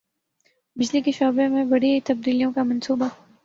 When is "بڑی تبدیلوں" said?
1.65-2.51